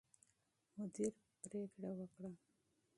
مدیر 0.77 1.13
پرېکړه 1.41 1.89
وکړه. 1.99 2.31